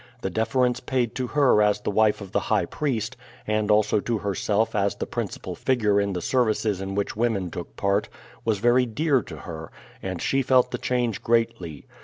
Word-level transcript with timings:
The 0.21 0.31
deference 0.31 0.79
paid 0.79 1.13
to 1.13 1.27
her 1.27 1.61
as 1.61 1.81
the 1.81 1.91
wife 1.91 2.21
of 2.21 2.31
the 2.31 2.39
high 2.39 2.65
priest, 2.65 3.15
and 3.45 3.69
also 3.69 3.99
to 3.99 4.17
herself 4.17 4.73
as 4.73 4.95
the 4.95 5.05
principal 5.05 5.53
figure 5.53 6.01
in 6.01 6.13
the 6.13 6.23
services 6.23 6.81
in 6.81 6.95
which 6.95 7.15
women 7.15 7.51
took 7.51 7.75
part, 7.75 8.09
was 8.43 8.57
very 8.57 8.87
dear 8.87 9.21
to 9.21 9.37
her, 9.37 9.71
and 10.01 10.19
she 10.19 10.41
felt 10.41 10.71
the 10.71 10.79
change 10.79 11.21
greatly. 11.21 11.85